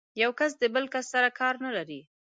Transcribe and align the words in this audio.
يو 0.21 0.31
کس 0.39 0.51
د 0.61 0.63
بل 0.73 0.85
کس 0.93 1.05
سره 1.13 1.29
کار 1.39 1.53
نه 1.65 1.71
لري. 1.77 2.01